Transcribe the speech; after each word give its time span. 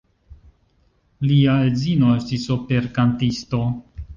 Lia 1.31 1.57
edzino 1.67 2.09
estis 2.23 2.49
operkantisto. 2.59 3.63